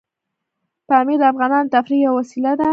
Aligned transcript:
پامیر 0.87 1.17
د 1.21 1.23
افغانانو 1.31 1.67
د 1.69 1.73
تفریح 1.75 1.99
یوه 2.05 2.15
وسیله 2.19 2.51
ده. 2.59 2.67